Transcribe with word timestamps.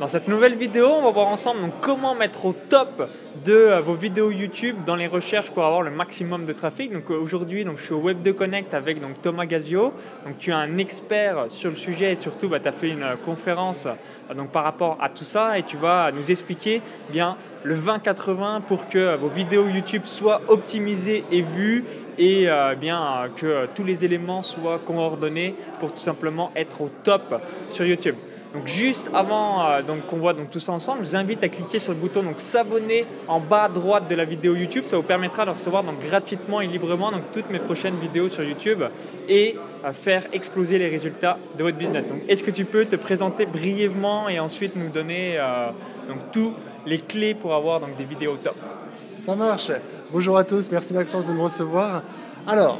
Dans 0.00 0.06
cette 0.06 0.28
nouvelle 0.28 0.54
vidéo, 0.54 0.86
on 0.86 1.02
va 1.02 1.10
voir 1.10 1.26
ensemble 1.26 1.60
donc, 1.60 1.72
comment 1.80 2.14
mettre 2.14 2.44
au 2.44 2.52
top 2.52 3.10
de 3.44 3.52
euh, 3.52 3.80
vos 3.80 3.94
vidéos 3.94 4.30
YouTube 4.30 4.76
dans 4.86 4.94
les 4.94 5.08
recherches 5.08 5.50
pour 5.50 5.64
avoir 5.64 5.82
le 5.82 5.90
maximum 5.90 6.44
de 6.44 6.52
trafic. 6.52 6.92
Donc 6.92 7.10
aujourd'hui, 7.10 7.64
donc, 7.64 7.78
je 7.78 7.82
suis 7.82 7.94
au 7.94 7.98
Web 7.98 8.22
2 8.22 8.32
Connect 8.32 8.74
avec 8.74 9.00
donc, 9.00 9.20
Thomas 9.20 9.44
Gazio. 9.44 9.92
Donc 10.24 10.38
tu 10.38 10.50
es 10.50 10.52
un 10.52 10.78
expert 10.78 11.46
sur 11.48 11.70
le 11.70 11.74
sujet 11.74 12.12
et 12.12 12.14
surtout 12.14 12.48
bah, 12.48 12.60
tu 12.60 12.68
as 12.68 12.72
fait 12.72 12.90
une 12.90 13.02
euh, 13.02 13.16
conférence 13.16 13.86
euh, 13.86 14.34
donc, 14.34 14.50
par 14.50 14.62
rapport 14.62 14.98
à 15.00 15.08
tout 15.08 15.24
ça 15.24 15.58
et 15.58 15.64
tu 15.64 15.76
vas 15.76 16.12
nous 16.12 16.30
expliquer 16.30 16.80
eh 17.08 17.12
bien 17.12 17.36
le 17.64 17.74
20-80 17.74 18.60
pour 18.60 18.88
que 18.88 19.16
vos 19.16 19.26
vidéos 19.26 19.66
YouTube 19.66 20.02
soient 20.04 20.42
optimisées 20.46 21.24
et 21.32 21.42
vues 21.42 21.84
et 22.18 22.48
bien 22.80 23.28
que 23.36 23.66
tous 23.74 23.84
les 23.84 24.04
éléments 24.04 24.42
soient 24.42 24.78
coordonnés 24.78 25.54
pour 25.80 25.92
tout 25.92 25.98
simplement 25.98 26.52
être 26.54 26.82
au 26.82 26.88
top 26.88 27.42
sur 27.68 27.84
YouTube. 27.84 28.14
Donc 28.54 28.66
juste 28.66 29.10
avant 29.12 29.62
euh, 29.62 29.82
qu'on 30.06 30.16
voit 30.16 30.32
donc 30.32 30.50
tout 30.50 30.60
ça 30.60 30.72
ensemble, 30.72 31.02
je 31.02 31.08
vous 31.08 31.16
invite 31.16 31.44
à 31.44 31.48
cliquer 31.48 31.78
sur 31.78 31.92
le 31.92 31.98
bouton 31.98 32.24
s'abonner 32.36 33.04
en 33.26 33.40
bas 33.40 33.64
à 33.64 33.68
droite 33.68 34.08
de 34.08 34.14
la 34.14 34.24
vidéo 34.24 34.54
YouTube. 34.54 34.84
Ça 34.84 34.96
vous 34.96 35.02
permettra 35.02 35.44
de 35.44 35.50
recevoir 35.50 35.82
donc 35.84 35.98
gratuitement 36.00 36.60
et 36.60 36.66
librement 36.66 37.12
donc 37.12 37.24
toutes 37.32 37.50
mes 37.50 37.58
prochaines 37.58 37.98
vidéos 37.98 38.28
sur 38.28 38.42
YouTube 38.44 38.82
et 39.28 39.56
à 39.84 39.92
faire 39.92 40.24
exploser 40.32 40.78
les 40.78 40.88
résultats 40.88 41.38
de 41.58 41.62
votre 41.62 41.76
business. 41.76 42.06
Est-ce 42.28 42.42
que 42.42 42.50
tu 42.50 42.64
peux 42.64 42.86
te 42.86 42.96
présenter 42.96 43.44
brièvement 43.44 44.28
et 44.28 44.40
ensuite 44.40 44.76
nous 44.76 44.88
donner 44.88 45.36
euh, 45.38 45.68
donc 46.08 46.18
tous 46.32 46.54
les 46.86 46.98
clés 46.98 47.34
pour 47.34 47.54
avoir 47.54 47.80
donc 47.80 47.96
des 47.96 48.04
vidéos 48.04 48.36
top? 48.36 48.56
Ça 49.18 49.34
marche. 49.34 49.70
Bonjour 50.10 50.38
à 50.38 50.44
tous, 50.44 50.70
merci 50.70 50.94
Maxence 50.94 51.26
de 51.26 51.32
me 51.32 51.42
recevoir. 51.42 52.02
Alors, 52.46 52.78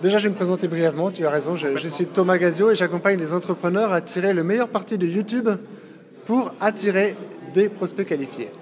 Déjà, 0.00 0.18
je 0.18 0.24
vais 0.24 0.30
me 0.30 0.36
présenter 0.36 0.68
brièvement, 0.68 1.10
tu 1.10 1.26
as 1.26 1.30
raison, 1.30 1.56
je, 1.56 1.88
suis 1.88 2.06
Thomas 2.06 2.38
Gazio 2.38 2.70
et 2.70 2.76
j'accompagne 2.76 3.18
les 3.18 3.34
entrepreneurs 3.34 3.92
à 3.92 4.00
tirer 4.00 4.32
le 4.32 4.44
meilleur 4.44 4.68
parti 4.68 4.96
de 4.96 5.04
YouTube 5.04 5.48
pour 6.24 6.54
attirer 6.60 7.16
des 7.52 7.68
prospects 7.68 8.06
qualifiés. 8.06 8.52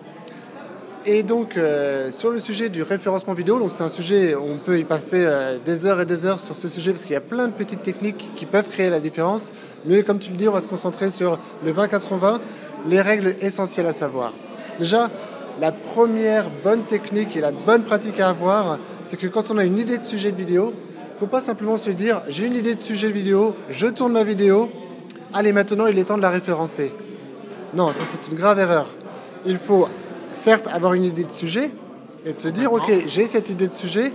Et 1.04 1.22
donc, 1.22 1.58
euh, 1.58 2.10
sur 2.10 2.30
le 2.30 2.38
sujet 2.38 2.70
du 2.70 2.82
référencement 2.82 3.34
vidéo, 3.34 3.58
donc 3.58 3.72
c'est 3.72 3.82
un 3.82 3.90
sujet, 3.90 4.34
on 4.34 4.56
peut 4.56 4.78
y 4.78 4.84
passer 4.84 5.24
euh, 5.26 5.58
des 5.62 5.84
heures 5.84 6.00
et 6.00 6.06
des 6.06 6.24
heures 6.24 6.40
sur 6.40 6.56
ce 6.56 6.68
sujet 6.68 6.92
parce 6.92 7.04
qu'il 7.04 7.12
y 7.12 7.16
a 7.16 7.20
plein 7.20 7.48
de 7.48 7.52
petites 7.52 7.82
techniques 7.82 8.30
qui 8.34 8.46
peuvent 8.46 8.68
créer 8.70 8.88
la 8.88 8.98
différence. 8.98 9.52
Mais 9.84 10.02
comme 10.04 10.18
tu 10.18 10.30
le 10.30 10.38
dis, 10.38 10.48
on 10.48 10.52
va 10.52 10.62
se 10.62 10.68
concentrer 10.68 11.10
sur 11.10 11.38
le 11.62 11.70
20-80, 11.70 12.38
les 12.88 13.02
règles 13.02 13.36
essentielles 13.42 13.86
à 13.86 13.92
savoir. 13.92 14.32
Déjà, 14.78 15.10
la 15.60 15.70
première 15.70 16.50
bonne 16.64 16.84
technique 16.84 17.36
et 17.36 17.42
la 17.42 17.52
bonne 17.52 17.82
pratique 17.82 18.20
à 18.20 18.30
avoir, 18.30 18.78
c'est 19.02 19.18
que 19.18 19.26
quand 19.26 19.50
on 19.50 19.58
a 19.58 19.64
une 19.64 19.78
idée 19.78 19.98
de 19.98 20.04
sujet 20.04 20.32
de 20.32 20.36
vidéo, 20.36 20.72
faut 21.18 21.26
pas 21.26 21.40
simplement 21.40 21.78
se 21.78 21.90
dire 21.90 22.22
j'ai 22.28 22.46
une 22.46 22.56
idée 22.56 22.74
de 22.74 22.80
sujet 22.80 23.10
vidéo, 23.10 23.54
je 23.70 23.86
tourne 23.86 24.12
ma 24.12 24.24
vidéo, 24.24 24.68
allez 25.32 25.52
maintenant 25.52 25.86
il 25.86 25.98
est 25.98 26.04
temps 26.04 26.18
de 26.18 26.22
la 26.22 26.30
référencer. 26.30 26.92
Non, 27.74 27.92
ça 27.92 28.02
c'est 28.04 28.28
une 28.28 28.34
grave 28.34 28.58
erreur. 28.58 28.94
Il 29.46 29.56
faut 29.56 29.88
certes 30.32 30.68
avoir 30.70 30.92
une 30.92 31.04
idée 31.04 31.24
de 31.24 31.32
sujet 31.32 31.70
et 32.26 32.32
de 32.32 32.38
se 32.38 32.48
dire 32.48 32.72
ok 32.72 33.04
j'ai 33.06 33.26
cette 33.26 33.48
idée 33.48 33.68
de 33.68 33.72
sujet, 33.72 34.12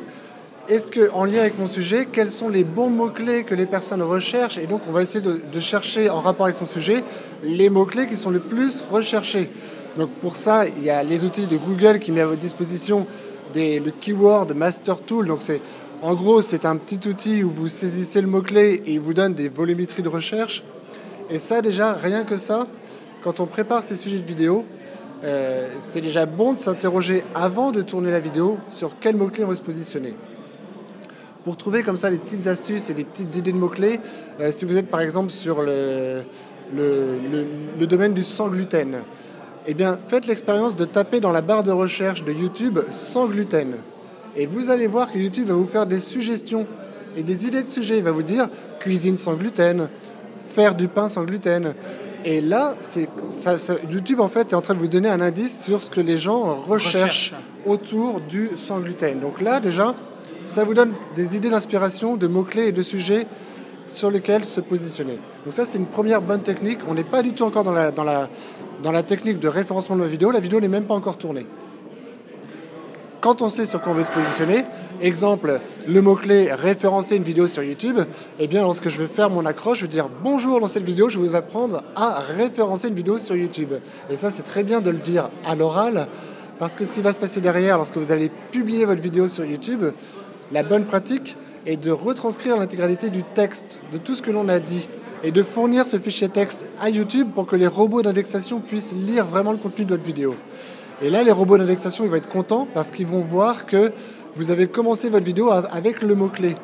est-ce 0.69 0.85
que 0.85 1.11
en 1.11 1.25
lien 1.25 1.39
avec 1.39 1.57
mon 1.57 1.66
sujet, 1.66 2.07
quels 2.11 2.29
sont 2.29 2.49
les 2.49 2.63
bons 2.63 2.89
mots-clés 2.89 3.44
que 3.45 3.55
les 3.55 3.66
personnes 3.66 4.03
recherchent? 4.03 4.59
Et 4.59 4.67
donc 4.67 4.81
on 4.88 4.91
va 4.91 5.02
essayer 5.02 5.22
de, 5.22 5.59
chercher 5.59 6.09
en 6.09 6.19
rapport 6.19 6.45
avec 6.45 6.55
son 6.55 6.66
sujet 6.66 7.03
les 7.44 7.69
mots-clés 7.69 8.07
qui 8.07 8.16
sont 8.16 8.29
le 8.29 8.39
plus 8.39 8.83
recherchés. 8.91 9.49
Donc 9.95 10.09
pour 10.22 10.35
ça, 10.35 10.67
il 10.67 10.83
y 10.83 10.91
a 10.91 11.03
les 11.03 11.23
outils 11.23 11.47
de 11.47 11.57
Google 11.57 11.99
qui 11.99 12.11
met 12.11 12.22
à 12.22 12.27
votre 12.27 12.39
disposition 12.39 13.07
des, 13.53 13.79
le 13.79 13.91
Keyword 13.91 14.53
Master 14.55 14.99
Tool. 14.99 15.27
Donc 15.27 15.39
c'est 15.41 15.59
en 16.02 16.16
gros, 16.16 16.41
c'est 16.41 16.66
un 16.66 16.77
petit 16.77 17.07
outil 17.07 17.44
où 17.44 17.52
vous 17.52 17.67
saisissez 17.67 18.21
le 18.21 18.27
mot-clé 18.27 18.81
et 18.85 18.94
il 18.94 18.99
vous 18.99 19.13
donne 19.13 19.35
des 19.35 19.49
volumétries 19.49 20.02
de 20.02 20.09
recherche. 20.09 20.63
Et 21.30 21.38
ça, 21.38 21.61
déjà, 21.61 21.94
rien 21.94 22.23
que 22.23 22.38
ça, 22.38 22.66
quand 23.23 23.39
on 23.39 23.45
prépare 23.45 23.83
ces 23.83 23.95
sujets 23.95 24.17
de 24.17 24.25
vidéo, 24.25 24.66
euh, 25.23 25.69
c'est 25.79 26.02
déjà 26.02 26.25
bon 26.25 26.53
de 26.53 26.57
s'interroger 26.57 27.23
avant 27.35 27.72
de 27.72 27.83
tourner 27.83 28.09
la 28.09 28.19
vidéo 28.19 28.57
sur 28.67 28.94
quel 28.99 29.16
mot-clé 29.16 29.44
on 29.44 29.47
va 29.47 29.55
se 29.55 29.61
positionner. 29.61 30.16
Pour 31.44 31.56
trouver 31.56 31.84
comme 31.84 31.97
ça 31.97 32.09
des 32.09 32.17
petites 32.17 32.47
astuces 32.47 32.90
et 32.90 32.95
des 32.95 33.03
petites 33.03 33.35
idées 33.35 33.51
de 33.51 33.57
mots-clés, 33.57 34.00
euh, 34.40 34.51
si 34.51 34.66
vous 34.66 34.78
êtes 34.78 34.90
par 34.90 35.01
exemple 35.01 35.29
sur 35.29 35.61
le, 35.61 36.23
le 36.73 37.85
domaine 37.85 38.13
du 38.13 38.23
sans 38.23 38.47
gluten, 38.47 39.03
eh 39.67 39.75
bien, 39.75 40.00
faites 40.07 40.25
l'expérience 40.25 40.75
de 40.75 40.85
taper 40.85 41.19
dans 41.19 41.31
la 41.31 41.41
barre 41.41 41.63
de 41.63 41.72
recherche 41.72 42.23
de 42.23 42.31
YouTube 42.34 42.79
sans 42.90 43.28
gluten. 43.28 43.75
Et 44.36 44.46
vous 44.46 44.69
allez 44.69 44.88
voir 44.88 45.12
que 45.12 45.18
YouTube 45.18 45.47
va 45.47 45.53
vous 45.53 45.66
faire 45.66 45.86
des 45.86 46.00
suggestions 46.00 46.66
et 47.18 47.24
des 47.24 47.46
idées 47.46 47.64
de 47.64 47.69
sujets. 47.69 47.97
Il 47.97 48.03
va 48.03 48.12
vous 48.12 48.24
dire 48.24 48.47
cuisine 48.80 49.18
sans 49.18 49.34
gluten, 49.34 49.90
faire 50.56 50.75
du 50.75 50.88
pain 50.88 51.09
sans 51.09 51.24
gluten. 51.24 51.74
Et 52.24 52.40
là, 52.40 52.75
YouTube 53.90 54.22
en 54.22 54.28
fait 54.28 54.52
est 54.52 54.56
en 54.56 54.62
train 54.62 54.75
de 54.75 54.80
vous 54.80 54.88
donner 54.88 55.09
un 55.09 55.22
indice 55.22 55.64
sur 55.64 55.81
ce 55.81 55.90
que 55.90 56.02
les 56.02 56.18
gens 56.18 56.56
recherchent 56.56 57.34
autour 57.66 58.22
du 58.22 58.52
sans 58.56 58.80
gluten. 58.80 59.20
Donc 59.20 59.41
là, 59.41 59.59
déjà, 59.59 59.96
ça 60.47 60.64
vous 60.64 60.74
donne 60.74 60.94
des 61.16 61.36
idées 61.36 61.50
d'inspiration, 61.50 62.16
de 62.16 62.28
mots-clés 62.28 62.68
et 62.68 62.72
de 62.72 62.84
sujets 62.84 63.25
sur 63.88 64.09
lesquels 64.12 64.46
se 64.46 64.62
positionner. 64.62 65.20
Donc 65.44 65.53
ça, 65.53 65.66
c'est 65.66 65.78
une 65.78 65.88
première 65.88 66.22
bonne 66.22 66.41
technique. 66.41 66.80
On 66.88 66.94
n'est 66.94 67.03
pas 67.03 67.22
du 67.22 67.34
tout 67.34 67.44
encore 67.44 67.64
dans 67.64 67.74
la, 67.74 67.91
dans 67.91 68.03
la, 68.03 68.30
dans 68.81 68.91
la 68.91 69.03
technique 69.03 69.40
de 69.40 69.47
référencement 69.50 69.97
de 69.97 70.03
la 70.03 70.08
vidéo. 70.08 70.31
La 70.31 70.40
vidéo 70.40 70.62
n'est 70.62 70.70
même 70.70 70.86
pas 70.86 70.94
encore 70.94 71.18
tournée 71.18 71.47
quand 73.22 73.44
on 73.44 73.50
sait 73.50 73.66
sur 73.66 73.82
quoi 73.82 73.94
on 73.94 73.96
veut 73.96 74.04
se 74.04 74.12
positionner, 74.12 74.66
exemple, 75.00 75.62
le 75.88 76.02
mot-clé 76.02 76.52
référencer 76.52 77.16
une 77.16 77.24
vidéo 77.24 77.48
sur 77.48 77.62
YouTube, 77.62 78.00
eh 78.40 78.48
bien, 78.48 78.64
lorsque 78.64 78.90
je 78.90 78.98
vais 78.98 79.08
faire 79.08 79.30
mon 79.30 79.46
accroche, 79.46 79.78
je 79.78 79.86
vais 79.86 79.92
dire 79.92 80.09
bonjour 80.24 80.59
dans 80.59 80.68
cette 80.68 80.84
vidéo, 80.84 81.08
je 81.08 81.20
vais 81.20 81.28
vous 81.28 81.36
apprendre 81.36 81.84
à 81.96 82.20
référencer 82.20 82.88
une 82.88 82.96
vidéo 82.96 83.20
sur 83.20 83.36
YouTube. 83.36 83.74
Et 84.09 84.16
ça, 84.16 84.32
c'est 84.32 84.42
très 84.42 84.64
bien 84.64 84.82
de 84.82 84.90
le 84.90 84.98
dire 84.98 85.30
à 85.46 85.56
l'oral, 85.56 86.08
parce 86.58 86.76
que 86.76 86.84
ce 86.84 86.92
qui 86.92 87.02
va 87.02 87.14
se 87.14 87.20
passer 87.20 87.42
derrière, 87.42 87.78
lorsque 87.78 87.98
vous 87.98 88.12
allez 88.12 88.32
publier 88.52 88.86
votre 88.86 89.02
vidéo 89.02 89.28
sur 89.28 89.46
YouTube, 89.46 89.86
la 90.52 90.64
bonne 90.64 90.86
pratique 90.86 91.38
est 91.68 91.78
de 91.78 91.92
retranscrire 91.92 92.58
l'intégralité 92.58 93.09
du 93.09 93.22
texte, 93.22 93.84
de 93.94 94.00
tout 94.00 94.16
ce 94.16 94.24
que 94.24 94.32
l'on 94.32 94.50
a 94.50 94.59
dit, 94.59 94.90
et 95.24 95.30
de 95.30 95.44
fournir 95.44 95.86
ce 95.86 96.00
fichier 96.00 96.28
texte 96.28 96.66
à 96.82 96.90
YouTube 96.90 97.30
pour 97.36 97.46
que 97.46 97.56
les 97.56 97.68
robots 97.68 98.02
d'indexation 98.02 98.59
puissent 98.59 98.96
lire 98.96 99.28
vraiment 99.28 99.52
le 99.52 99.59
contenu 99.59 99.86
de 99.86 99.92
votre 99.92 100.03
vidéo. 100.03 100.36
Et 101.03 101.09
là, 101.09 101.23
les 101.23 101.31
robots 101.31 101.57
d'indexation, 101.57 102.03
ils 102.03 102.09
vont 102.12 102.17
être 102.17 102.29
contents 102.29 102.67
parce 102.73 102.91
qu'ils 102.91 103.07
vont 103.07 103.22
voir 103.22 103.66
que 103.66 103.91
vous 104.35 104.51
avez 104.51 104.67
commencé 104.67 105.09
votre 105.09 105.25
vidéo 105.25 105.50
avec 105.50 106.03
le 106.03 106.13
mot-clé. 106.13 106.56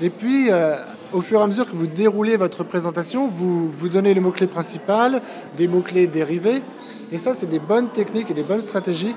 Et 0.00 0.10
puis, 0.10 0.50
euh, 0.50 0.76
au 1.12 1.22
fur 1.22 1.40
et 1.40 1.42
à 1.42 1.46
mesure 1.46 1.66
que 1.66 1.74
vous 1.74 1.86
déroulez 1.86 2.36
votre 2.36 2.64
présentation, 2.64 3.26
vous, 3.26 3.68
vous 3.68 3.88
donnez 3.88 4.12
le 4.12 4.20
mot-clé 4.20 4.46
principal, 4.46 5.22
des 5.56 5.68
mots-clés 5.68 6.06
dérivés. 6.06 6.62
Et 7.10 7.18
ça, 7.18 7.32
c'est 7.32 7.46
des 7.46 7.58
bonnes 7.58 7.88
techniques 7.88 8.30
et 8.30 8.34
des 8.34 8.42
bonnes 8.42 8.60
stratégies 8.60 9.14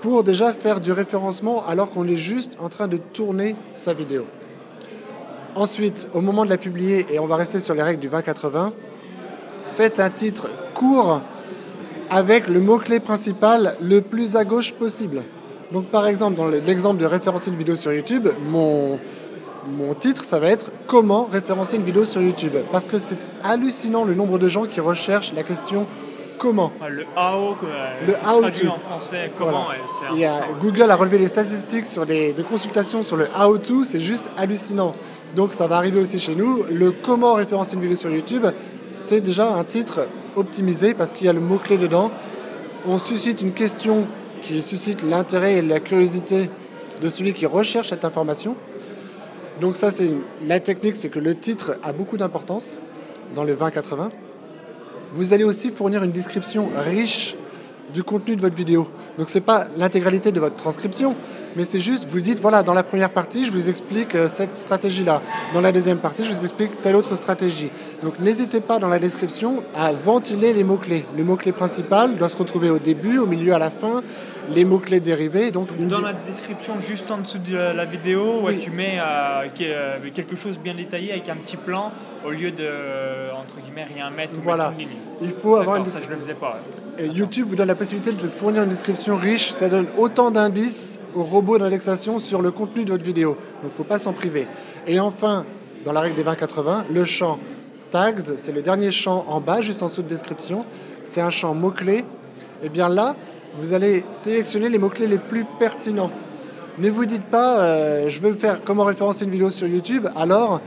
pour 0.00 0.22
déjà 0.22 0.52
faire 0.52 0.80
du 0.80 0.92
référencement 0.92 1.66
alors 1.66 1.90
qu'on 1.90 2.06
est 2.06 2.16
juste 2.16 2.56
en 2.60 2.68
train 2.68 2.86
de 2.86 2.98
tourner 2.98 3.56
sa 3.74 3.94
vidéo. 3.94 4.26
Ensuite, 5.56 6.08
au 6.14 6.20
moment 6.20 6.44
de 6.44 6.50
la 6.50 6.56
publier, 6.56 7.04
et 7.10 7.18
on 7.18 7.26
va 7.26 7.34
rester 7.34 7.58
sur 7.58 7.74
les 7.74 7.82
règles 7.82 8.00
du 8.00 8.08
20-80, 8.08 8.70
faites 9.74 9.98
un 9.98 10.10
titre 10.10 10.48
court 10.72 11.20
avec 12.10 12.48
le 12.48 12.60
mot-clé 12.60 13.00
principal 13.00 13.76
le 13.80 14.00
plus 14.00 14.36
à 14.36 14.44
gauche 14.44 14.72
possible. 14.72 15.22
Donc 15.72 15.86
par 15.86 16.06
exemple, 16.06 16.36
dans 16.36 16.48
l'exemple 16.48 17.00
de 17.00 17.06
référencer 17.06 17.50
une 17.50 17.56
vidéo 17.56 17.76
sur 17.76 17.92
YouTube, 17.92 18.28
mon, 18.46 18.98
mon 19.66 19.94
titre, 19.94 20.24
ça 20.24 20.38
va 20.38 20.48
être 20.48 20.70
comment 20.86 21.24
référencer 21.24 21.76
une 21.76 21.82
vidéo 21.82 22.04
sur 22.04 22.22
YouTube? 22.22 22.54
Parce 22.72 22.86
que 22.86 22.98
c'est 22.98 23.18
hallucinant 23.44 24.04
le 24.04 24.14
nombre 24.14 24.38
de 24.38 24.48
gens 24.48 24.64
qui 24.64 24.80
recherchent 24.80 25.34
la 25.34 25.42
question 25.42 25.86
comment? 26.38 26.72
Le 26.88 27.04
how, 27.16 27.56
le 28.06 28.14
how 28.14 28.44
en 28.44 28.78
français, 28.78 29.30
comment. 29.36 29.66
Il 30.12 30.20
y 30.20 30.24
a, 30.24 30.46
Google 30.60 30.90
a 30.90 30.96
relevé 30.96 31.18
les 31.18 31.28
statistiques 31.28 31.86
sur 31.86 32.04
les, 32.04 32.34
consultations 32.48 33.02
sur 33.02 33.16
le 33.16 33.26
how 33.38 33.58
to, 33.58 33.84
c'est 33.84 34.00
juste 34.00 34.30
hallucinant. 34.38 34.94
Donc 35.36 35.52
ça 35.52 35.66
va 35.66 35.76
arriver 35.76 36.00
aussi 36.00 36.18
chez 36.18 36.34
nous. 36.34 36.64
Le 36.70 36.92
comment 36.92 37.34
référencer 37.34 37.74
une 37.74 37.82
vidéo 37.82 37.96
sur 37.96 38.10
YouTube, 38.10 38.46
c'est 38.94 39.20
déjà 39.20 39.52
un 39.52 39.64
titre 39.64 40.06
optimisé 40.38 40.94
parce 40.94 41.12
qu'il 41.12 41.26
y 41.26 41.30
a 41.30 41.32
le 41.32 41.40
mot-clé 41.40 41.76
dedans. 41.76 42.10
On 42.86 42.98
suscite 42.98 43.42
une 43.42 43.52
question 43.52 44.06
qui 44.40 44.62
suscite 44.62 45.02
l'intérêt 45.02 45.56
et 45.56 45.62
la 45.62 45.80
curiosité 45.80 46.48
de 47.02 47.08
celui 47.08 47.32
qui 47.32 47.46
recherche 47.46 47.90
cette 47.90 48.04
information. 48.04 48.56
Donc 49.60 49.76
ça, 49.76 49.90
c'est 49.90 50.10
la 50.46 50.60
technique, 50.60 50.96
c'est 50.96 51.08
que 51.08 51.18
le 51.18 51.34
titre 51.34 51.76
a 51.82 51.92
beaucoup 51.92 52.16
d'importance 52.16 52.78
dans 53.34 53.44
le 53.44 53.54
20-80. 53.54 54.10
Vous 55.14 55.32
allez 55.32 55.44
aussi 55.44 55.70
fournir 55.70 56.04
une 56.04 56.12
description 56.12 56.68
riche 56.76 57.36
du 57.92 58.02
contenu 58.02 58.36
de 58.36 58.40
votre 58.40 58.54
vidéo. 58.54 58.86
Donc 59.18 59.28
ce 59.28 59.38
n'est 59.38 59.44
pas 59.44 59.66
l'intégralité 59.76 60.30
de 60.30 60.38
votre 60.38 60.56
transcription, 60.56 61.14
mais 61.56 61.64
c'est 61.64 61.80
juste, 61.80 62.06
vous 62.10 62.20
dites, 62.20 62.40
voilà, 62.40 62.62
dans 62.62 62.74
la 62.74 62.82
première 62.82 63.10
partie, 63.10 63.44
je 63.44 63.50
vous 63.50 63.68
explique 63.68 64.14
euh, 64.14 64.28
cette 64.28 64.56
stratégie-là. 64.56 65.22
Dans 65.54 65.60
la 65.60 65.72
deuxième 65.72 65.98
partie, 65.98 66.24
je 66.24 66.32
vous 66.32 66.44
explique 66.44 66.80
telle 66.82 66.96
autre 66.96 67.14
stratégie. 67.14 67.70
Donc 68.02 68.18
n'hésitez 68.20 68.60
pas 68.60 68.78
dans 68.78 68.88
la 68.88 68.98
description 68.98 69.62
à 69.74 69.92
ventiler 69.92 70.52
les 70.52 70.64
mots-clés. 70.64 71.06
Le 71.16 71.24
mot-clé 71.24 71.52
principal 71.52 72.16
doit 72.16 72.28
se 72.28 72.36
retrouver 72.36 72.70
au 72.70 72.78
début, 72.78 73.18
au 73.18 73.26
milieu, 73.26 73.54
à 73.54 73.58
la 73.58 73.70
fin, 73.70 74.02
les 74.54 74.64
mots-clés 74.64 75.00
dérivés. 75.00 75.50
Donc, 75.50 75.68
dans 75.78 76.00
la 76.00 76.12
description, 76.12 76.80
juste 76.80 77.10
en 77.10 77.18
dessous 77.18 77.38
de 77.38 77.56
la 77.56 77.84
vidéo, 77.84 78.42
tu 78.60 78.70
mets 78.70 78.98
euh, 78.98 79.44
euh, 79.60 79.96
quelque 80.14 80.36
chose 80.36 80.58
bien 80.58 80.74
détaillé 80.74 81.12
avec 81.12 81.28
un 81.28 81.36
petit 81.36 81.56
plan 81.56 81.92
au 82.24 82.30
lieu 82.30 82.50
de, 82.50 83.32
entre 83.34 83.60
guillemets, 83.64 83.84
rien 83.84 84.10
mettre 84.10 84.32
Voilà. 84.40 84.68
mettre 84.70 84.80
une 84.80 84.88
ligne. 84.88 84.98
Il 85.22 85.30
faut 85.30 85.56
avoir 85.56 85.76
une 85.76 85.84
D'accord, 85.84 86.00
ça 86.00 86.06
je 86.06 86.12
le 86.14 86.20
faisais 86.20 86.34
pas. 86.34 86.60
ouais. 86.98 87.04
Et 87.04 87.06
YouTube 87.08 87.46
vous 87.48 87.56
donne 87.56 87.68
la 87.68 87.74
possibilité 87.76 88.10
de 88.12 88.28
fournir 88.28 88.64
une 88.64 88.70
description 88.70 89.16
riche. 89.16 89.52
Ça 89.52 89.68
donne 89.68 89.86
autant 89.96 90.30
d'indices 90.30 90.98
au 91.14 91.22
robot 91.22 91.58
d'indexation 91.58 92.18
sur 92.18 92.42
le 92.42 92.50
contenu 92.50 92.84
de 92.84 92.90
votre 92.90 93.04
vidéo. 93.04 93.30
Donc 93.30 93.38
il 93.62 93.66
ne 93.66 93.70
faut 93.70 93.84
pas 93.84 94.00
s'en 94.00 94.12
priver. 94.12 94.48
Et 94.86 94.98
enfin, 94.98 95.44
dans 95.84 95.92
la 95.92 96.00
règle 96.00 96.16
des 96.16 96.24
20-80, 96.24 96.84
le 96.92 97.04
champ 97.04 97.38
tags, 97.92 98.12
c'est 98.36 98.52
le 98.52 98.62
dernier 98.62 98.90
champ 98.90 99.24
en 99.28 99.40
bas, 99.40 99.60
juste 99.60 99.82
en 99.82 99.88
dessous 99.88 100.02
de 100.02 100.08
description. 100.08 100.64
C'est 101.04 101.20
un 101.20 101.30
champ 101.30 101.54
mots-clés. 101.54 102.04
Et 102.64 102.68
bien 102.68 102.88
là, 102.88 103.14
vous 103.58 103.74
allez 103.74 104.04
sélectionner 104.10 104.68
les 104.68 104.78
mots-clés 104.78 105.06
les 105.06 105.18
plus 105.18 105.44
pertinents. 105.58 106.10
Ne 106.78 106.90
vous 106.90 107.06
dites 107.06 107.24
pas, 107.24 107.58
euh, 107.58 108.08
je 108.08 108.20
veux 108.20 108.34
faire 108.34 108.60
comment 108.64 108.84
référencer 108.84 109.24
une 109.24 109.32
vidéo 109.32 109.50
sur 109.50 109.66
YouTube, 109.66 110.06
alors 110.16 110.60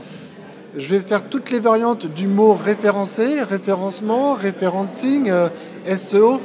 je 0.76 0.94
vais 0.94 1.00
faire 1.00 1.28
toutes 1.28 1.50
les 1.50 1.58
variantes 1.58 2.06
du 2.06 2.26
mot 2.26 2.52
référencé, 2.52 3.42
référencement, 3.42 4.34
référencing, 4.34 5.30
euh, 5.30 5.48
SEO. 5.96 6.40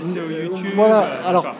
SEO 0.00 0.30
YouTube. 0.30 0.66
voilà, 0.74 1.02
euh, 1.02 1.28
alors-. 1.28 1.54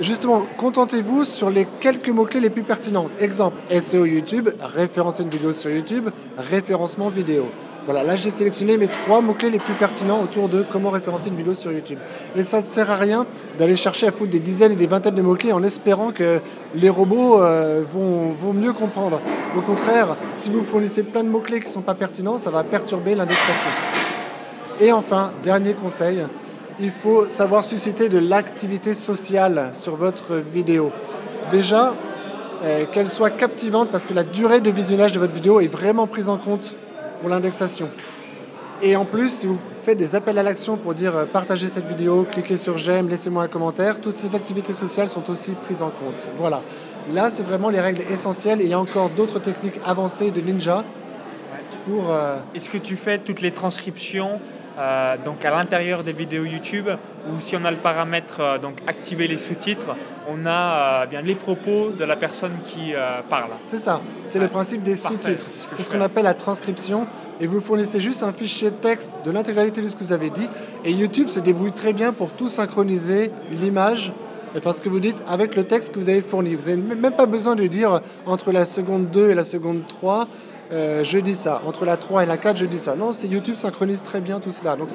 Justement, 0.00 0.44
contentez-vous 0.56 1.24
sur 1.24 1.50
les 1.50 1.66
quelques 1.80 2.08
mots-clés 2.08 2.38
les 2.38 2.50
plus 2.50 2.62
pertinents. 2.62 3.08
Exemple, 3.20 3.56
SEO 3.80 4.04
YouTube, 4.04 4.48
référencer 4.60 5.24
une 5.24 5.28
vidéo 5.28 5.52
sur 5.52 5.70
YouTube, 5.70 6.10
référencement 6.36 7.08
vidéo. 7.08 7.46
Voilà, 7.84 8.04
là 8.04 8.14
j'ai 8.14 8.30
sélectionné 8.30 8.78
mes 8.78 8.86
trois 8.86 9.20
mots-clés 9.20 9.50
les 9.50 9.58
plus 9.58 9.74
pertinents 9.74 10.22
autour 10.22 10.48
de 10.48 10.62
comment 10.70 10.90
référencer 10.90 11.30
une 11.30 11.36
vidéo 11.36 11.52
sur 11.52 11.72
YouTube. 11.72 11.98
Et 12.36 12.44
ça 12.44 12.60
ne 12.60 12.66
sert 12.66 12.92
à 12.92 12.96
rien 12.96 13.26
d'aller 13.58 13.74
chercher 13.74 14.06
à 14.06 14.12
foutre 14.12 14.30
des 14.30 14.38
dizaines 14.38 14.70
et 14.70 14.76
des 14.76 14.86
vingtaines 14.86 15.16
de 15.16 15.22
mots-clés 15.22 15.52
en 15.52 15.64
espérant 15.64 16.12
que 16.12 16.40
les 16.76 16.90
robots 16.90 17.42
euh, 17.42 17.82
vont, 17.92 18.30
vont 18.40 18.52
mieux 18.52 18.72
comprendre. 18.72 19.20
Au 19.56 19.62
contraire, 19.62 20.14
si 20.34 20.50
vous 20.50 20.62
fournissez 20.62 21.02
plein 21.02 21.24
de 21.24 21.28
mots-clés 21.28 21.58
qui 21.58 21.66
ne 21.66 21.72
sont 21.72 21.82
pas 21.82 21.94
pertinents, 21.94 22.38
ça 22.38 22.52
va 22.52 22.62
perturber 22.62 23.16
l'indexation. 23.16 23.70
Et 24.80 24.92
enfin, 24.92 25.32
dernier 25.42 25.72
conseil, 25.72 26.24
il 26.80 26.90
faut 26.90 27.28
savoir 27.28 27.64
susciter 27.64 28.08
de 28.08 28.18
l'activité 28.18 28.94
sociale 28.94 29.70
sur 29.72 29.96
votre 29.96 30.36
vidéo. 30.36 30.92
Déjà, 31.50 31.94
euh, 32.62 32.84
qu'elle 32.92 33.08
soit 33.08 33.30
captivante 33.30 33.90
parce 33.90 34.04
que 34.04 34.14
la 34.14 34.24
durée 34.24 34.60
de 34.60 34.70
visionnage 34.70 35.12
de 35.12 35.18
votre 35.18 35.34
vidéo 35.34 35.60
est 35.60 35.68
vraiment 35.68 36.06
prise 36.06 36.28
en 36.28 36.38
compte 36.38 36.76
pour 37.20 37.28
l'indexation. 37.28 37.88
Et 38.80 38.94
en 38.94 39.04
plus, 39.04 39.30
si 39.30 39.46
vous 39.46 39.58
faites 39.82 39.98
des 39.98 40.14
appels 40.14 40.38
à 40.38 40.42
l'action 40.44 40.76
pour 40.76 40.94
dire 40.94 41.16
euh, 41.16 41.24
partagez 41.24 41.68
cette 41.68 41.86
vidéo, 41.86 42.26
cliquez 42.30 42.56
sur 42.56 42.78
j'aime, 42.78 43.08
laissez-moi 43.08 43.42
un 43.42 43.48
commentaire, 43.48 44.00
toutes 44.00 44.16
ces 44.16 44.36
activités 44.36 44.72
sociales 44.72 45.08
sont 45.08 45.28
aussi 45.30 45.52
prises 45.64 45.82
en 45.82 45.90
compte. 45.90 46.30
Voilà. 46.38 46.62
Là, 47.12 47.30
c'est 47.30 47.42
vraiment 47.42 47.70
les 47.70 47.80
règles 47.80 48.02
essentielles. 48.12 48.60
Il 48.60 48.68
y 48.68 48.74
a 48.74 48.78
encore 48.78 49.10
d'autres 49.10 49.40
techniques 49.40 49.80
avancées 49.84 50.30
de 50.30 50.40
Ninja 50.40 50.84
pour... 51.86 52.12
euh, 52.12 52.36
Est-ce 52.54 52.68
que 52.68 52.78
tu 52.78 52.94
fais 52.96 53.18
toutes 53.18 53.40
les 53.40 53.52
transcriptions 53.52 54.40
euh, 54.78 55.16
donc 55.24 55.44
à 55.44 55.50
l'intérieur 55.50 56.04
des 56.04 56.12
vidéos 56.12 56.44
YouTube 56.44 56.88
ou 57.28 57.40
si 57.40 57.56
on 57.56 57.64
a 57.64 57.70
le 57.70 57.78
paramètre 57.78 58.40
euh, 58.40 58.58
donc 58.58 58.76
activer 58.86 59.26
les 59.26 59.38
sous-titres, 59.38 59.96
on 60.28 60.46
a 60.46 61.02
euh, 61.02 61.06
bien 61.06 61.20
les 61.20 61.34
propos 61.34 61.90
de 61.90 62.04
la 62.04 62.14
personne 62.14 62.52
qui 62.64 62.94
parle. 63.28 63.50
C'est 63.64 63.78
ça, 63.78 64.00
c'est 64.22 64.38
le 64.38 64.48
principe 64.48 64.82
des 64.82 64.96
sous-titres. 64.96 65.46
c'est 65.72 65.82
ce 65.82 65.90
qu'on 65.90 66.00
appelle 66.00 66.24
la 66.24 66.34
transcription. 66.34 67.06
Et 67.40 67.46
vous 67.46 67.60
fournissez 67.60 68.00
juste 68.00 68.24
un 68.24 68.32
fichier 68.32 68.72
texte 68.72 69.12
de 69.24 69.30
l'intégralité 69.30 69.80
de 69.80 69.88
ce 69.88 69.94
que 69.94 70.02
vous 70.02 70.12
avez 70.12 70.30
dit. 70.30 70.48
Et 70.84 70.92
YouTube 70.92 71.28
se 71.28 71.38
débrouille 71.38 71.72
très 71.72 71.92
bien 71.92 72.12
pour 72.12 72.32
tout 72.32 72.48
synchroniser, 72.48 73.30
l'image, 73.52 74.12
enfin 74.56 74.72
ce 74.72 74.80
que 74.80 74.88
vous 74.88 74.98
dites, 74.98 75.22
avec 75.28 75.54
le 75.54 75.64
texte 75.64 75.94
que 75.94 76.00
vous 76.00 76.08
avez 76.08 76.22
fourni. 76.22 76.54
Vous 76.56 76.68
n'avez 76.68 76.76
même 76.76 77.12
pas 77.12 77.26
besoin 77.26 77.54
de 77.54 77.66
dire 77.66 78.00
entre 78.26 78.50
la 78.50 78.64
seconde 78.64 79.10
2 79.10 79.30
et 79.30 79.34
la 79.34 79.44
seconde 79.44 79.82
3, 79.86 80.26
euh, 80.72 81.04
je 81.04 81.18
dis 81.18 81.34
ça. 81.34 81.62
Entre 81.66 81.84
la 81.84 81.96
3 81.96 82.24
et 82.24 82.26
la 82.26 82.36
4, 82.36 82.56
je 82.56 82.66
dis 82.66 82.78
ça. 82.78 82.94
Non, 82.94 83.12
c'est 83.12 83.28
YouTube 83.28 83.54
synchronise 83.54 84.02
très 84.02 84.20
bien 84.20 84.40
tout 84.40 84.50
cela. 84.50 84.76
Donc 84.76 84.88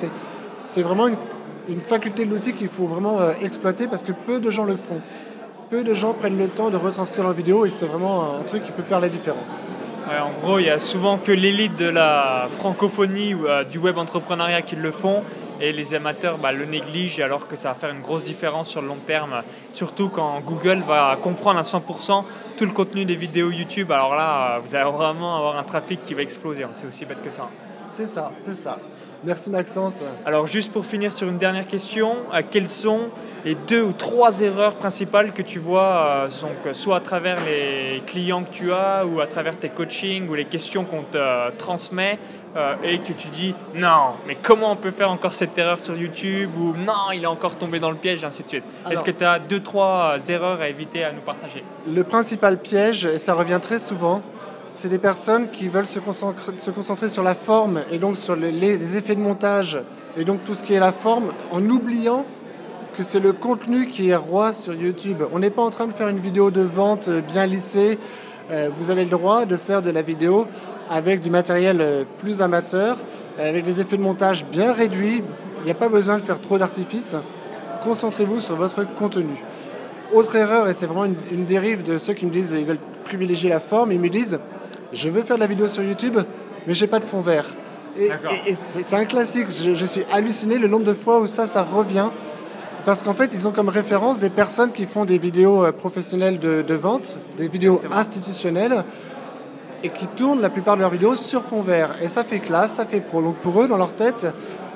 c'est, 0.59 0.81
vraiment 0.81 1.07
une, 1.07 1.81
faculté 1.81 2.25
de 2.25 2.29
l'outil 2.29 2.53
qu'il 2.53 2.67
faut 2.67 2.85
vraiment 2.85 3.19
euh, 3.19 3.33
exploiter 3.41 3.87
parce 3.87 4.03
que 4.03 4.11
peu 4.11 4.39
de 4.39 4.51
gens 4.51 4.65
le 4.65 4.75
font. 4.75 5.01
Peu 5.69 5.83
de 5.83 5.93
gens 5.93 6.13
prennent 6.13 6.37
le 6.37 6.47
temps 6.47 6.69
de 6.69 6.77
retranscrire 6.77 7.23
leur 7.23 7.33
vidéo 7.33 7.65
et 7.65 7.69
c'est 7.69 7.85
vraiment 7.85 8.35
un 8.35 8.43
truc 8.43 8.63
qui 8.63 8.71
peut 8.71 8.83
faire 8.83 8.99
la 8.99 9.09
différence. 9.09 9.61
En 10.09 10.31
gros, 10.39 10.59
il 10.59 10.65
y 10.65 10.69
a 10.69 10.79
souvent 10.79 11.17
que 11.17 11.31
l'élite 11.31 11.77
de 11.77 11.87
la 11.87 12.47
francophonie 12.57 13.33
ou 13.33 13.47
euh, 13.47 13.63
du 13.63 13.77
web 13.77 13.97
entrepreneuriat 13.97 14.61
qui 14.61 14.75
le 14.75 14.91
font 14.91 15.23
et 15.61 15.71
les 15.71 15.93
amateurs 15.93 16.37
bah, 16.37 16.51
le 16.51 16.65
négligent 16.65 17.19
alors 17.19 17.47
que 17.47 17.55
ça 17.55 17.69
va 17.69 17.75
faire 17.75 17.89
une 17.89 18.01
grosse 18.01 18.23
différence 18.23 18.69
sur 18.69 18.81
le 18.81 18.87
long 18.87 18.97
terme. 19.05 19.41
Surtout 19.71 20.09
quand 20.09 20.39
Google 20.41 20.83
va 20.87 21.17
comprendre 21.21 21.59
à 21.59 21.63
100% 21.63 22.23
tout 22.57 22.65
le 22.65 22.71
contenu 22.71 23.05
des 23.05 23.15
vidéos 23.15 23.51
YouTube. 23.51 23.91
Alors 23.91 24.15
là, 24.15 24.59
vous 24.63 24.75
allez 24.75 24.89
vraiment 24.89 25.37
avoir 25.37 25.57
un 25.57 25.63
trafic 25.63 26.03
qui 26.03 26.13
va 26.13 26.21
exploser. 26.21 26.63
hein. 26.63 26.69
C'est 26.73 26.87
aussi 26.87 27.05
bête 27.05 27.21
que 27.23 27.29
ça. 27.29 27.49
C'est 27.91 28.07
ça, 28.07 28.31
c'est 28.39 28.55
ça. 28.55 28.79
Merci 29.23 29.51
Maxence. 29.51 30.03
Alors 30.25 30.47
juste 30.47 30.73
pour 30.73 30.85
finir 30.85 31.13
sur 31.13 31.29
une 31.29 31.37
dernière 31.37 31.67
question, 31.67 32.17
euh, 32.33 32.41
quelles 32.49 32.67
sont 32.67 33.09
les 33.45 33.55
deux 33.55 33.83
ou 33.83 33.93
trois 33.93 34.41
erreurs 34.41 34.75
principales 34.75 35.31
que 35.31 35.41
tu 35.41 35.59
vois, 35.59 36.25
euh, 36.25 36.27
que 36.63 36.73
soit 36.73 36.97
à 36.97 36.99
travers 36.99 37.37
les 37.45 38.01
clients 38.05 38.43
que 38.43 38.49
tu 38.49 38.73
as 38.73 39.05
ou 39.05 39.21
à 39.21 39.27
travers 39.27 39.55
tes 39.55 39.69
coachings 39.69 40.27
ou 40.27 40.33
les 40.33 40.45
questions 40.45 40.83
qu'on 40.83 41.03
te 41.03 41.17
euh, 41.17 41.51
transmet 41.57 42.17
euh, 42.55 42.75
et 42.83 42.99
que 42.99 43.13
tu 43.13 43.27
dis 43.29 43.55
non, 43.75 44.15
mais 44.27 44.37
comment 44.41 44.71
on 44.71 44.75
peut 44.75 44.91
faire 44.91 45.09
encore 45.09 45.33
cette 45.33 45.57
erreur 45.57 45.79
sur 45.79 45.95
YouTube 45.95 46.51
ou 46.57 46.75
non, 46.75 47.11
il 47.13 47.23
est 47.23 47.27
encore 47.27 47.55
tombé 47.55 47.79
dans 47.79 47.91
le 47.91 47.97
piège, 47.97 48.23
et 48.23 48.25
ainsi 48.25 48.43
de 48.43 48.47
suite. 48.47 48.63
Est-ce 48.89 49.03
que 49.03 49.11
tu 49.11 49.23
as 49.23 49.39
deux, 49.39 49.61
trois 49.61 50.15
euh, 50.15 50.31
erreurs 50.31 50.61
à 50.61 50.69
éviter 50.69 51.03
à 51.03 51.11
nous 51.11 51.21
partager? 51.21 51.63
Le 51.93 52.03
principal 52.03 52.57
piège, 52.57 53.05
et 53.05 53.19
ça 53.19 53.33
revient 53.33 53.59
très 53.61 53.79
souvent, 53.79 54.21
c'est 54.65 54.89
des 54.89 54.99
personnes 54.99 55.49
qui 55.49 55.67
veulent 55.67 55.87
se 55.87 55.99
concentrer, 55.99 56.57
se 56.57 56.71
concentrer 56.71 57.09
sur 57.09 57.23
la 57.23 57.35
forme 57.35 57.81
et 57.91 57.97
donc 57.97 58.17
sur 58.17 58.35
les, 58.35 58.51
les 58.51 58.95
effets 58.97 59.15
de 59.15 59.19
montage 59.19 59.79
et 60.15 60.23
donc 60.23 60.43
tout 60.45 60.53
ce 60.53 60.63
qui 60.63 60.73
est 60.73 60.79
la 60.79 60.91
forme 60.91 61.33
en 61.51 61.61
oubliant 61.69 62.25
que 62.95 63.03
c'est 63.03 63.19
le 63.19 63.33
contenu 63.33 63.87
qui 63.87 64.09
est 64.09 64.15
roi 64.15 64.53
sur 64.53 64.73
YouTube. 64.73 65.23
On 65.33 65.39
n'est 65.39 65.49
pas 65.49 65.63
en 65.63 65.69
train 65.69 65.87
de 65.87 65.93
faire 65.93 66.07
une 66.07 66.19
vidéo 66.19 66.51
de 66.51 66.61
vente 66.61 67.07
euh, 67.07 67.21
bien 67.21 67.45
lissée. 67.45 67.97
Euh, 68.51 68.69
vous 68.77 68.89
avez 68.89 69.03
le 69.03 69.09
droit 69.09 69.45
de 69.45 69.57
faire 69.57 69.81
de 69.81 69.89
la 69.89 70.01
vidéo 70.01 70.47
avec 70.89 71.21
du 71.21 71.29
matériel 71.29 71.77
euh, 71.81 72.03
plus 72.19 72.41
amateur, 72.41 72.97
avec 73.39 73.63
des 73.63 73.79
effets 73.79 73.97
de 73.97 74.01
montage 74.01 74.45
bien 74.45 74.73
réduits. 74.73 75.23
Il 75.61 75.65
n'y 75.65 75.71
a 75.71 75.75
pas 75.75 75.89
besoin 75.89 76.17
de 76.17 76.21
faire 76.21 76.39
trop 76.41 76.57
d'artifices. 76.57 77.15
Concentrez-vous 77.83 78.39
sur 78.39 78.55
votre 78.55 78.85
contenu. 78.95 79.33
Autre 80.13 80.35
erreur, 80.35 80.67
et 80.69 80.73
c'est 80.73 80.85
vraiment 80.85 81.05
une, 81.05 81.15
une 81.31 81.45
dérive 81.45 81.83
de 81.83 81.97
ceux 81.97 82.13
qui 82.13 82.25
me 82.25 82.31
disent 82.31 82.51
qu'ils 82.51 82.65
veulent 82.65 82.77
privilégier 83.05 83.49
la 83.49 83.59
forme, 83.59 83.91
ils 83.91 83.99
me 83.99 84.09
disent 84.09 84.39
je 84.91 85.09
veux 85.09 85.23
faire 85.23 85.37
de 85.37 85.41
la 85.41 85.47
vidéo 85.47 85.67
sur 85.67 85.81
YouTube, 85.83 86.19
mais 86.67 86.73
j'ai 86.73 86.85
pas 86.87 86.99
de 86.99 87.05
fond 87.05 87.21
vert. 87.21 87.47
Et, 87.97 88.09
D'accord. 88.09 88.31
et- 88.45 88.51
et 88.51 88.55
c'est 88.55 88.95
un 88.95 89.05
classique, 89.05 89.47
je, 89.49 89.73
je 89.73 89.85
suis 89.85 90.03
halluciné 90.13 90.57
le 90.59 90.67
nombre 90.67 90.85
de 90.85 90.93
fois 90.93 91.19
où 91.19 91.27
ça, 91.27 91.47
ça 91.47 91.63
revient. 91.63 92.09
Parce 92.85 93.01
qu'en 93.01 93.13
fait, 93.13 93.31
ils 93.33 93.47
ont 93.47 93.51
comme 93.51 93.69
référence 93.69 94.19
des 94.19 94.29
personnes 94.29 94.71
qui 94.73 94.85
font 94.85 95.05
des 95.05 95.17
vidéos 95.17 95.63
euh, 95.63 95.71
professionnelles 95.71 96.37
de, 96.37 96.61
de 96.61 96.73
vente, 96.73 97.17
des 97.37 97.47
vidéos 97.47 97.75
Exactement. 97.77 97.99
institutionnelles, 97.99 98.83
et 99.83 99.89
qui 99.89 100.07
tournent 100.07 100.41
la 100.41 100.49
plupart 100.49 100.75
de 100.75 100.81
leurs 100.81 100.89
vidéos 100.89 101.15
sur 101.15 101.43
fond 101.43 101.61
vert. 101.61 101.95
Et 102.01 102.07
ça 102.07 102.23
fait 102.23 102.39
classe, 102.39 102.73
ça 102.73 102.85
fait 102.85 103.01
pro. 103.01 103.21
Donc 103.21 103.35
pour 103.37 103.61
eux, 103.61 103.67
dans 103.67 103.77
leur 103.77 103.93
tête, 103.93 104.25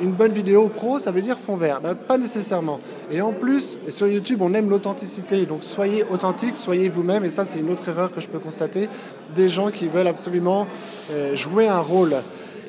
une 0.02 0.12
bonne 0.12 0.34
vidéo 0.34 0.68
pro, 0.68 1.00
ça 1.00 1.12
veut 1.12 1.22
dire 1.22 1.38
fond 1.38 1.56
vert. 1.56 1.80
Ben, 1.82 1.96
pas 1.96 2.18
nécessairement. 2.18 2.80
Et 3.10 3.22
en 3.22 3.32
plus, 3.32 3.80
sur 3.90 4.08
YouTube, 4.08 4.42
on 4.42 4.54
aime 4.54 4.70
l'authenticité. 4.70 5.46
Donc 5.46 5.64
soyez 5.64 6.04
authentique, 6.12 6.58
soyez 6.58 6.90
vous-même. 6.90 7.24
Et 7.24 7.30
ça, 7.30 7.46
c'est 7.46 7.60
une 7.60 7.72
autre 7.72 7.88
erreur 7.88 8.14
que 8.14 8.20
je 8.20 8.28
peux 8.28 8.40
constater. 8.40 8.90
Des 9.34 9.48
gens 9.48 9.70
qui 9.70 9.88
veulent 9.88 10.08
absolument 10.08 10.68
euh, 11.12 11.36
jouer 11.36 11.68
un 11.68 11.80
rôle. 11.80 12.14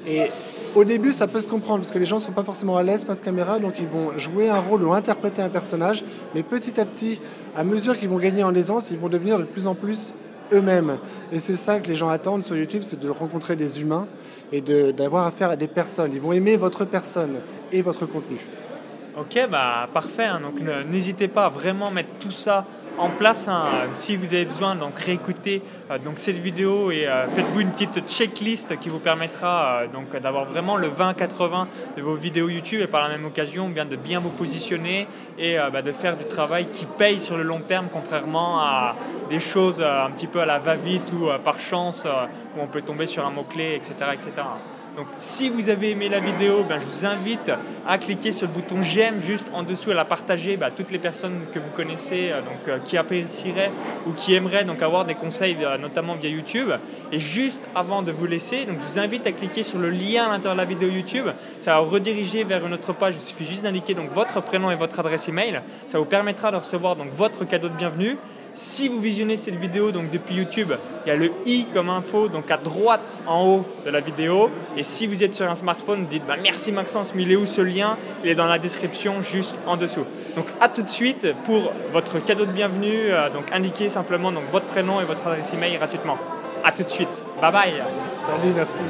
Et 0.07 0.31
au 0.77 0.85
début, 0.85 1.13
ça 1.13 1.27
peut 1.27 1.41
se 1.41 1.49
comprendre 1.49 1.81
parce 1.81 1.91
que 1.91 1.99
les 1.99 2.07
gens 2.07 2.17
ne 2.17 2.23
sont 2.23 2.33
pas 2.33 2.45
forcément 2.45 2.77
à 2.77 2.83
l'aise 2.83 3.05
face 3.05 3.21
caméra, 3.21 3.59
donc 3.59 3.75
ils 3.81 3.87
vont 3.87 4.17
jouer 4.17 4.49
un 4.49 4.61
rôle 4.61 4.85
ou 4.85 4.93
interpréter 4.93 5.43
un 5.43 5.49
personnage. 5.49 6.05
Mais 6.35 6.43
petit 6.43 6.81
à 6.81 6.85
petit, 6.85 7.21
à 7.57 7.65
mesure 7.65 7.99
qu'ils 7.99 8.09
vont 8.09 8.19
gagner 8.19 8.45
en 8.45 8.55
aisance, 8.55 8.91
ils 8.91 8.99
vont 8.99 9.09
devenir 9.09 9.39
de 9.39 9.45
plus 9.45 9.67
en 9.67 9.75
plus 9.75 10.13
eux-mêmes. 10.53 10.99
Et 11.33 11.39
c'est 11.39 11.57
ça 11.57 11.79
que 11.79 11.89
les 11.89 11.97
gens 11.97 12.09
attendent 12.09 12.45
sur 12.45 12.57
YouTube, 12.57 12.83
c'est 12.85 12.99
de 12.99 13.09
rencontrer 13.09 13.57
des 13.57 13.81
humains 13.81 14.07
et 14.53 14.61
d'avoir 14.61 15.27
affaire 15.27 15.51
à 15.51 15.57
des 15.57 15.69
personnes. 15.69 16.13
Ils 16.13 16.21
vont 16.21 16.33
aimer 16.33 16.57
votre 16.57 16.85
personne 16.85 17.37
et 17.73 17.83
votre 17.83 18.07
contenu. 18.07 18.37
Ok, 19.19 19.39
bah 19.51 19.89
parfait. 19.93 20.25
hein. 20.27 20.41
Donc 20.41 20.61
n'hésitez 20.89 21.27
pas 21.29 21.47
à 21.47 21.49
vraiment 21.49 21.91
mettre 21.91 22.11
tout 22.21 22.31
ça 22.31 22.65
en 22.99 23.09
place. 23.11 23.49
hein. 23.49 23.65
Si 23.93 24.17
vous 24.17 24.35
avez 24.35 24.45
besoin, 24.45 24.75
donc 24.75 24.99
réécoutez 24.99 25.63
euh, 25.91 25.99
donc 25.99 26.19
cette 26.19 26.39
vidéo 26.39 26.91
et 26.91 27.07
euh, 27.07 27.27
faites-vous 27.29 27.61
une 27.61 27.71
petite 27.71 28.09
checklist 28.09 28.79
qui 28.79 28.89
vous 28.89 28.99
permettra 28.99 29.83
euh, 29.83 29.87
donc 29.87 30.15
d'avoir 30.21 30.45
vraiment 30.45 30.77
le 30.77 30.89
20-80 30.89 31.67
de 31.97 32.03
vos 32.03 32.15
vidéos 32.15 32.49
YouTube 32.49 32.81
et 32.81 32.87
par 32.87 33.03
la 33.03 33.09
même 33.09 33.25
occasion 33.25 33.69
bien 33.69 33.85
de 33.85 33.97
bien 33.97 34.21
vous 34.21 34.31
positionner 34.31 35.07
et 35.39 35.57
bah, 35.73 35.83
de 35.83 35.93
faire 35.93 36.17
du 36.17 36.25
travail 36.25 36.69
qui 36.73 36.85
paye 36.85 37.21
sur 37.21 37.37
le 37.37 37.45
long 37.45 37.61
terme, 37.61 37.87
contrairement 37.93 38.59
à 38.59 38.97
des 39.29 39.39
choses 39.39 39.81
un 39.81 40.11
petit 40.11 40.27
peu 40.27 40.41
à 40.41 40.47
la 40.47 40.59
va-vite 40.59 41.13
ou 41.13 41.29
par 41.45 41.61
chance 41.61 42.05
où 42.05 42.61
on 42.61 42.67
peut 42.67 42.83
tomber 42.83 43.07
sur 43.07 43.25
un 43.25 43.31
mot-clé, 43.31 43.75
etc., 43.77 43.95
etc. 44.15 44.33
Donc 44.99 45.07
si 45.19 45.49
vous 45.49 45.69
avez 45.69 45.93
aimé 45.93 46.09
la 46.09 46.19
vidéo, 46.19 46.65
ben, 46.69 46.81
je 46.81 46.85
vous 46.85 47.07
invite 47.07 47.53
à 47.87 47.99
cliquer 47.99 48.33
sur 48.33 48.49
le 48.49 48.53
bouton 48.53 48.83
j'aime 48.83 49.23
juste 49.23 49.47
en 49.55 49.63
dessous, 49.63 49.93
à 49.93 49.95
la 49.95 50.05
partager 50.05 50.57
ben, 50.57 50.67
à 50.67 50.71
toutes 50.73 50.91
les 50.91 50.99
personnes 50.99 51.43
que 51.55 51.61
vous 51.61 51.71
connaissez, 51.71 52.33
euh, 52.33 52.41
donc, 52.41 52.67
euh, 52.67 52.81
qui 52.85 52.97
apprécieraient 52.97 53.71
ou 54.09 54.13
qui 54.13 54.35
aimeraient 54.35 54.65
donc, 54.65 54.83
avoir 54.83 55.05
des 55.05 55.15
conseils, 55.15 55.57
euh, 55.63 55.79
notamment 55.79 56.17
via 56.17 56.29
YouTube. 56.29 56.71
Et 57.13 57.21
juste 57.21 57.65
avant 57.77 58.03
de 58.03 58.11
vous 58.11 58.27
laisser, 58.27 58.65
donc, 58.65 58.79
je 58.81 58.93
vous 58.93 58.99
invite 58.99 59.25
à 59.29 59.31
cliquer 59.31 59.63
sur 59.63 59.79
le 59.79 59.91
lien 59.91 60.25
à 60.25 60.31
l'intérieur 60.31 60.57
de 60.57 60.61
la 60.63 60.65
vidéo 60.65 60.89
YouTube. 60.89 61.29
Ça 61.61 61.75
va 61.75 61.79
rediriger 61.79 62.43
vers 62.43 62.67
une 62.67 62.75
autre 62.75 62.93
page. 62.93 63.15
Il 63.15 63.23
suffit 63.23 63.47
juste 63.47 63.63
d'indiquer 63.63 63.95
votre 64.13 64.43
prénom 64.43 64.73
et 64.73 64.75
votre 64.75 64.99
adresse 64.99 65.29
email. 65.29 65.61
Ça 65.87 66.01
vous 66.01 66.07
permettra 66.07 66.51
de 66.51 66.57
recevoir 66.57 66.97
donc, 66.97 67.13
votre 67.17 67.45
cadeau 67.45 67.69
de 67.69 67.75
bienvenue. 67.75 68.17
Si 68.59 68.89
vous 68.89 68.99
visionnez 68.99 69.37
cette 69.37 69.55
vidéo 69.55 69.93
donc 69.93 70.11
depuis 70.11 70.35
YouTube, 70.35 70.73
il 71.07 71.09
y 71.09 71.13
a 71.13 71.15
le 71.15 71.31
i 71.47 71.67
comme 71.73 71.89
info 71.89 72.27
donc 72.27 72.51
à 72.51 72.57
droite 72.57 73.21
en 73.25 73.47
haut 73.47 73.65
de 73.87 73.91
la 73.91 74.01
vidéo. 74.01 74.51
Et 74.77 74.83
si 74.83 75.07
vous 75.07 75.23
êtes 75.23 75.33
sur 75.33 75.49
un 75.49 75.55
smartphone, 75.55 76.07
dites 76.07 76.27
bah, 76.27 76.35
merci 76.43 76.73
Maxence, 76.73 77.15
mais 77.15 77.23
il 77.23 77.31
est 77.31 77.37
où 77.37 77.47
ce 77.47 77.61
lien? 77.61 77.97
Il 78.25 78.31
est 78.31 78.35
dans 78.35 78.47
la 78.47 78.59
description 78.59 79.23
juste 79.23 79.55
en 79.65 79.77
dessous. 79.77 80.05
Donc 80.35 80.47
à 80.61 80.69
tout 80.69 80.83
de 80.83 80.91
suite 80.91 81.29
pour 81.45 81.73
votre 81.93 82.19
cadeau 82.19 82.47
de 82.47 82.51
bienvenue. 82.51 83.13
Euh, 83.13 83.31
donc 83.31 83.45
indiquez 83.53 83.91
simplement 83.91 84.33
votre 84.51 84.67
prénom 84.67 85.01
et 85.01 85.05
votre 85.05 85.25
adresse 85.29 85.55
email 85.55 85.77
gratuitement. 85.77 86.19
À 86.65 86.73
tout 86.73 86.83
de 86.83 86.91
suite. 86.91 87.23
Bye 87.41 87.53
bye. 87.53 87.75
Salut, 88.27 88.53
merci. 88.57 88.81